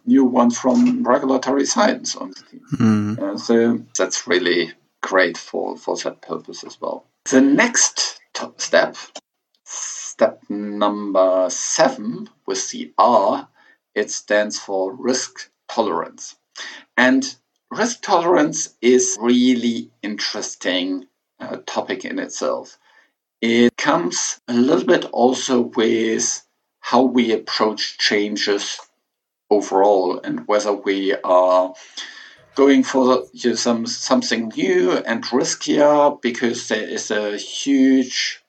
[0.06, 2.62] new one from regulatory science on the team.
[2.74, 3.20] Mm.
[3.20, 7.06] Uh, so that's really great for, for that purpose as well.
[7.30, 8.20] The next
[8.58, 8.96] step,
[9.64, 13.48] step number seven with the R,
[13.96, 16.36] it stands for risk tolerance.
[16.98, 17.36] And
[17.72, 21.08] risk tolerance is really interesting
[21.40, 22.78] uh, topic in itself.
[23.42, 26.46] It comes a little bit also with
[26.82, 28.80] how we approach changes
[29.50, 31.74] overall and whether we are
[32.56, 38.44] going for you know, some something new and riskier because there is a huge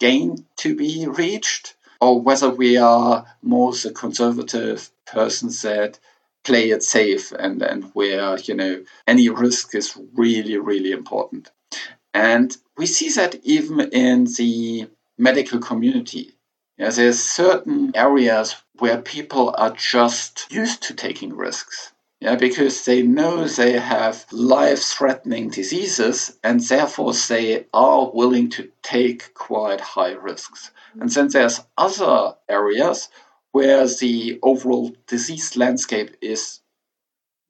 [0.00, 5.98] gain to be reached or whether we are more the conservative persons that
[6.44, 11.50] play it safe and, and where, you know, any risk is really, really important.
[12.12, 16.32] And we see that even in the medical community.
[16.76, 21.92] Yeah, there's certain areas where people are just used to taking risks.
[22.24, 28.70] Yeah, because they know they have life threatening diseases and therefore they are willing to
[28.82, 30.70] take quite high risks.
[30.98, 33.10] And then there's other areas
[33.52, 36.60] where the overall disease landscape is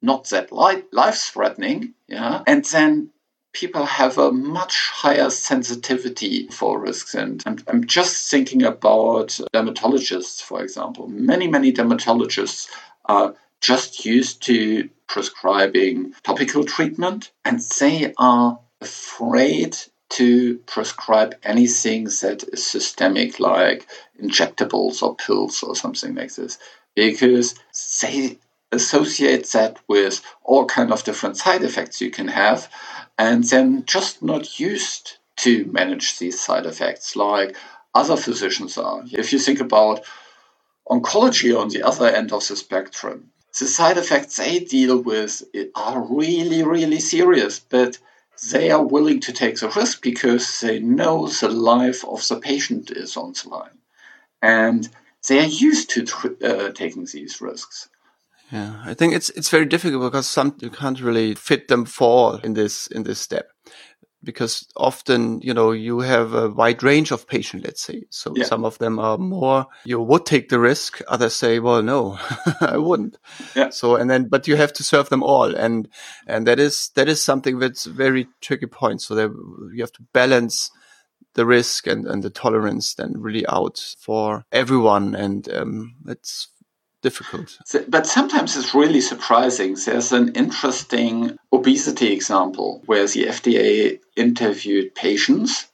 [0.01, 1.93] not that life threatening.
[2.09, 2.43] Yeah.
[2.45, 3.11] And then
[3.53, 7.15] people have a much higher sensitivity for risks.
[7.15, 11.07] And I'm, I'm just thinking about dermatologists, for example.
[11.07, 12.67] Many, many dermatologists
[13.05, 13.35] are
[13.65, 19.75] just used to prescribing topical treatment and they are afraid
[20.09, 23.87] to prescribe anything that is systemic, like
[24.21, 26.59] injectables or pills or something like this,
[26.95, 27.55] because
[28.01, 28.37] they
[28.71, 32.69] associate that with all kind of different side effects you can have,
[33.17, 37.57] and then just not used to manage these side effects like
[37.95, 39.01] other physicians are.
[39.11, 40.03] If you think about
[40.87, 45.43] oncology on the other end of the spectrum, the side effects they deal with
[45.75, 47.97] are really, really serious, but
[48.51, 52.91] they are willing to take the risk because they know the life of the patient
[52.91, 53.77] is on the line.
[54.41, 54.89] And
[55.27, 57.89] they are used to uh, taking these risks.
[58.51, 62.35] Yeah, I think it's it's very difficult because some you can't really fit them all
[62.37, 63.49] in this in this step.
[64.25, 68.03] Because often, you know, you have a wide range of patient let's say.
[68.09, 68.45] So yeah.
[68.45, 71.01] some of them are more, you would take the risk.
[71.07, 72.19] Others say, well, no,
[72.61, 73.17] I wouldn't.
[73.55, 73.69] Yeah.
[73.69, 75.55] So, and then, but you have to serve them all.
[75.55, 75.87] And,
[76.27, 79.01] and that is, that is something that's very tricky point.
[79.01, 79.29] So that
[79.73, 80.71] you have to balance
[81.35, 85.15] the risk and, and the tolerance then really out for everyone.
[85.15, 86.49] And, um, it's
[87.05, 87.59] difficult.
[87.87, 89.75] But sometimes it's really surprising.
[89.75, 95.67] There's an interesting obesity example where the FDA interviewed patients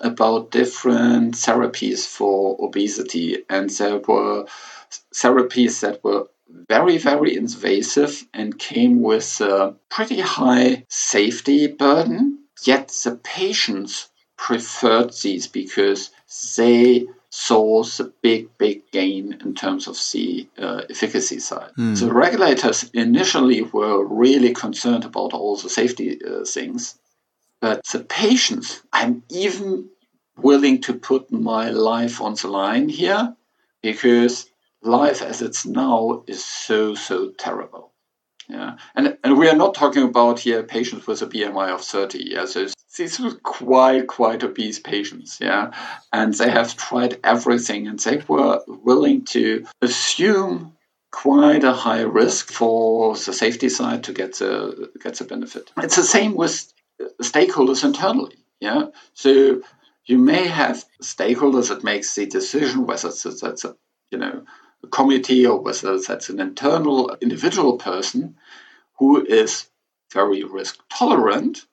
[0.00, 4.46] about different therapies for obesity, and there were
[5.14, 6.24] therapies that were
[6.74, 12.38] very, very invasive and came with a pretty high safety burden.
[12.64, 14.08] Yet the patients
[14.38, 16.10] preferred these because
[16.56, 17.06] they
[17.38, 21.70] saw a big, big gain in terms of the uh, efficacy side.
[21.78, 21.96] Mm.
[22.00, 26.98] The regulators initially were really concerned about all the safety uh, things,
[27.60, 29.88] but the patients, I'm even
[30.36, 33.36] willing to put my life on the line here
[33.82, 34.50] because
[34.82, 37.92] life as it's now is so, so terrible.
[38.48, 42.30] Yeah, and and we are not talking about here patients with a BMI of 30.
[42.32, 42.66] Yeah, so
[42.98, 45.38] these were quite quite obese patients.
[45.40, 45.70] Yeah,
[46.12, 50.76] and they have tried everything, and they were willing to assume
[51.10, 55.72] quite a high risk for the safety side to get the get the benefit.
[55.78, 56.72] It's the same with
[57.22, 58.36] stakeholders internally.
[58.60, 59.62] Yeah, so
[60.04, 63.76] you may have stakeholders that makes the decision whether that's a
[64.10, 64.44] you know
[64.82, 68.36] a committee or whether that's an internal individual person
[68.98, 69.68] who is
[70.12, 71.66] very risk tolerant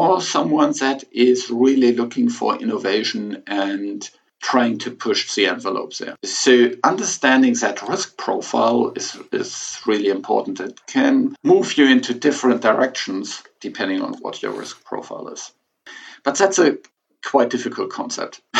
[0.00, 4.08] or someone that is really looking for innovation and
[4.42, 6.16] trying to push the envelope there.
[6.24, 10.60] So understanding that risk profile is, is really important.
[10.60, 15.52] It can move you into different directions depending on what your risk profile is.
[16.24, 16.78] But that's a
[17.22, 18.40] quite difficult concept.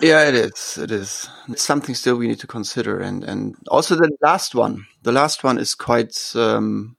[0.00, 0.76] yeah, it is.
[0.76, 1.28] It is.
[1.48, 4.86] It's something still we need to consider, and and also the last one.
[5.02, 6.96] The last one is quite um,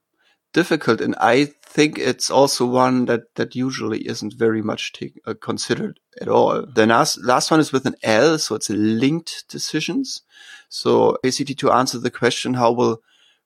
[0.53, 5.33] difficult, and I think it's also one that that usually isn't very much take, uh,
[5.39, 6.65] considered at all.
[6.65, 10.21] The last last one is with an L, so it's linked decisions.
[10.69, 13.01] So basically, to answer the question, how will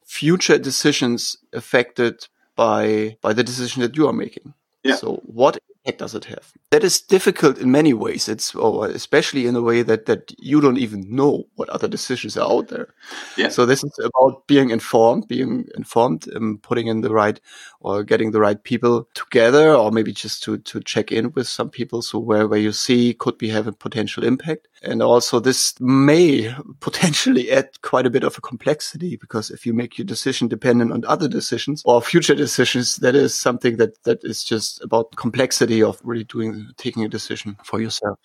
[0.05, 4.53] future decisions affected by by the decision that you are making?
[4.83, 4.95] Yeah.
[4.95, 6.53] So what impact does it have?
[6.71, 8.27] That is difficult in many ways.
[8.27, 12.37] It's or especially in a way that that you don't even know what other decisions
[12.37, 12.93] are out there.
[13.37, 13.49] Yeah.
[13.49, 17.39] So this is about being informed, being informed, um, putting in the right
[17.79, 21.69] or getting the right people together, or maybe just to to check in with some
[21.69, 22.01] people.
[22.01, 27.51] So where where you see could be having potential impact, and also this may potentially
[27.51, 31.05] add quite a bit of a complexity because if you make your decision dependent on
[31.05, 35.99] other decisions or future decisions, that is something that that is just about complexity of
[36.03, 38.19] really doing taking a decision for yourself?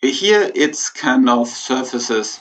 [0.00, 2.40] Here it's kind of surfaces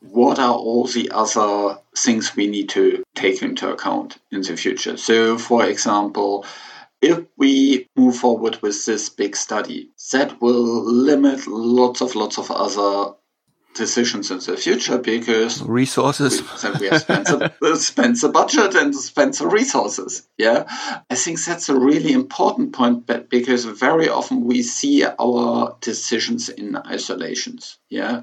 [0.00, 4.96] what are all the other things we need to take into account in the future.
[4.96, 6.44] So, for example,
[7.00, 12.50] if we move forward with this big study, that will limit lots of lots of
[12.50, 13.14] other
[13.74, 16.42] decisions in the future because resources.
[16.64, 20.64] we, we have spent the, spent the budget and spent the resources yeah?
[21.10, 26.48] I think that's a really important point but because very often we see our decisions
[26.48, 28.22] in isolations yeah?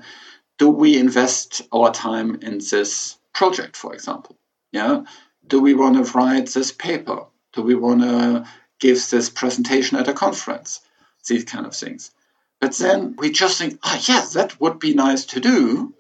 [0.58, 4.38] Do we invest our time in this project for example
[4.72, 5.04] yeah?
[5.48, 7.26] Do we want to write this paper?
[7.54, 8.46] Do we want to
[8.80, 10.82] give this presentation at a conference?
[11.28, 12.12] These kind of things
[12.60, 15.94] but then we just think, oh, yes, that would be nice to do.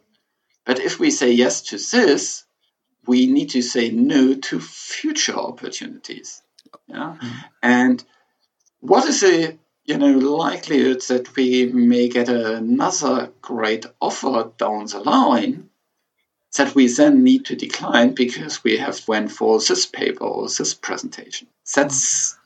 [0.65, 2.45] But if we say yes to this,
[3.07, 6.41] we need to say no to future opportunities.
[6.87, 7.15] Yeah.
[7.15, 7.37] Mm-hmm.
[7.63, 8.03] And
[8.81, 14.99] what is the you know likelihood that we may get another great offer down the
[14.99, 15.69] line
[16.57, 20.73] that we then need to decline because we have went for this paper or this
[20.73, 21.47] presentation?
[21.75, 22.37] That's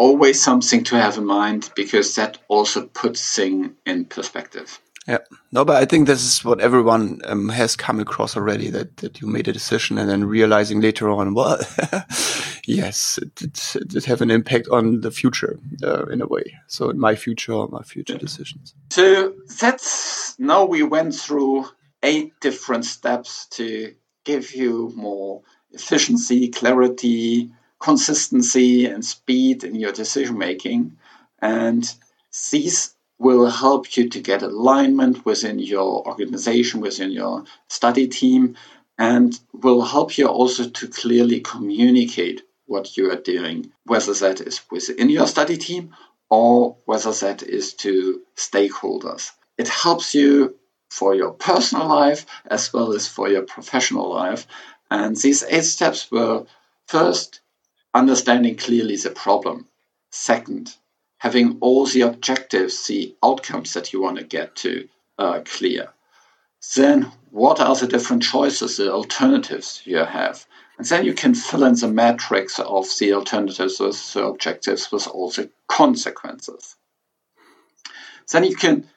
[0.00, 4.80] always something to have in mind because that also puts things in perspective.
[5.06, 5.18] Yeah,
[5.52, 9.20] no, but I think this is what everyone um, has come across already that, that
[9.20, 11.58] you made a decision and then realizing later on, well,
[12.66, 16.54] yes, it did, it did, have an impact on the future uh, in a way.
[16.66, 18.74] So in my future or my future decisions.
[18.90, 21.66] So that's now we went through
[22.02, 23.94] eight different steps to
[24.24, 25.42] give you more
[25.72, 27.50] efficiency, clarity,
[27.80, 30.96] consistency and speed in your decision making.
[31.40, 31.92] And
[32.50, 38.56] these will help you to get alignment within your organization, within your study team,
[38.98, 44.60] and will help you also to clearly communicate what you are doing, whether that is
[44.70, 45.94] within your study team
[46.30, 49.32] or whether that is to stakeholders.
[49.58, 50.56] It helps you
[50.90, 54.46] for your personal life as well as for your professional life.
[54.90, 56.46] And these eight steps will
[56.86, 57.39] first,
[57.94, 59.66] understanding clearly the problem.
[60.10, 60.76] Second,
[61.18, 64.88] having all the objectives, the outcomes that you want to get to
[65.18, 65.90] uh, clear.
[66.76, 70.46] Then, what are the different choices, the alternatives you have?
[70.78, 75.06] And then you can fill in the matrix of the alternatives with the objectives with
[75.06, 76.76] all the consequences.
[78.32, 78.88] Then you can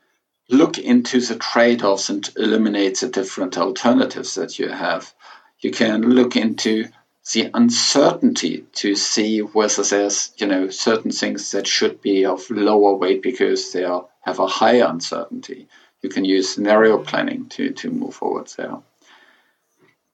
[0.49, 5.13] look into the trade offs and eliminate the different alternatives that you have.
[5.59, 6.87] You can look into
[7.31, 12.95] the uncertainty to see whether there's you know certain things that should be of lower
[12.95, 15.67] weight because they are, have a higher uncertainty.
[16.01, 18.77] You can use scenario planning to, to move forward there.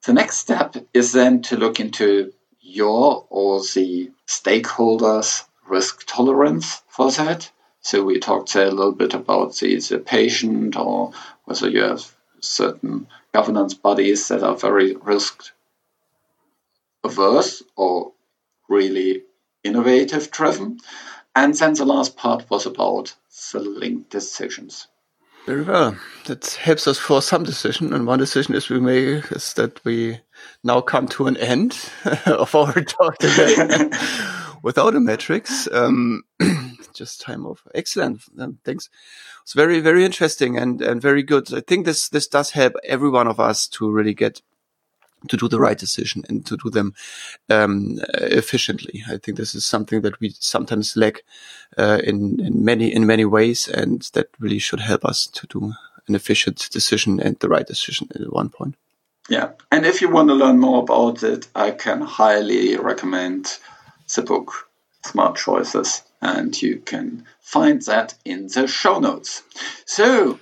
[0.06, 2.32] The next step is then to look into
[2.62, 7.52] your or the stakeholders' risk tolerance for that.
[7.82, 11.12] So we talked a little bit about the, the patient or
[11.46, 15.52] whether you have certain governance bodies that are very risk
[17.04, 18.14] averse or
[18.68, 19.24] really
[19.64, 20.80] innovative driven.
[21.36, 23.16] And then the last part was about
[23.54, 24.88] the linked decisions.
[25.46, 25.98] Very well.
[26.26, 27.94] That helps us for some decision.
[27.94, 30.20] And one decision is we make is that we
[30.64, 31.90] now come to an end
[32.26, 33.90] of our talk today
[34.64, 35.68] without a matrix.
[35.72, 36.24] Um,
[36.94, 37.62] just time over.
[37.74, 38.22] Excellent.
[38.38, 38.90] Um, thanks.
[39.44, 41.54] It's very, very interesting and, and very good.
[41.54, 44.42] I think this, this does help every one of us to really get
[45.28, 46.94] to do the right decision and to do them
[47.50, 49.04] um, efficiently.
[49.08, 51.24] I think this is something that we sometimes lack
[51.78, 55.74] uh, in in many in many ways, and that really should help us to do
[56.08, 58.76] an efficient decision and the right decision at one point.
[59.30, 63.60] Yeah, and if you want to learn more about it, I can highly recommend
[64.16, 64.70] the book
[65.06, 69.44] Smart Choices, and you can find that in the show notes.
[69.86, 70.40] So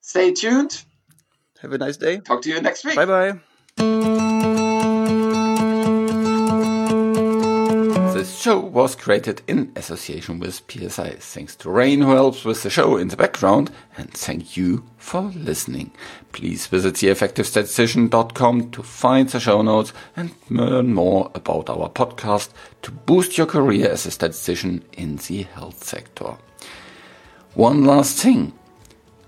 [0.00, 0.82] stay tuned.
[1.60, 2.18] Have a nice day.
[2.18, 2.96] Talk to you next week.
[2.96, 3.40] Bye bye.
[8.14, 11.16] This show was created in association with PSI.
[11.18, 15.22] Thanks to Rain who helps with the show in the background and thank you for
[15.34, 15.90] listening.
[16.32, 22.50] Please visit theeffectivestatistician.com to find the show notes and learn more about our podcast
[22.82, 26.36] to boost your career as a statistician in the health sector.
[27.54, 28.52] One last thing.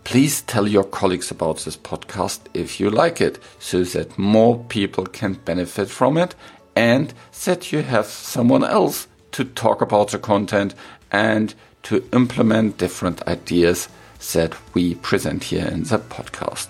[0.06, 5.04] Please tell your colleagues about this podcast if you like it, so that more people
[5.04, 6.36] can benefit from it
[6.76, 7.12] and
[7.44, 10.76] that you have someone else to talk about the content
[11.10, 13.88] and to implement different ideas
[14.32, 16.68] that we present here in the podcast.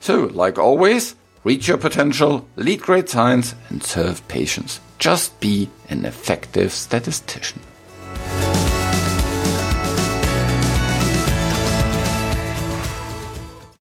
[0.00, 4.80] So, like always, reach your potential, lead great science, and serve patients.
[4.98, 7.60] Just be an effective statistician.